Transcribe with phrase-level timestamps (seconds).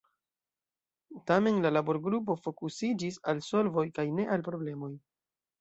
[1.31, 4.95] Tamen la laborgrupo fokusiĝis al solvoj kaj ne al problemoj.